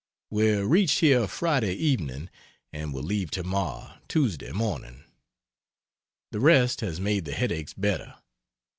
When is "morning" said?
4.51-5.03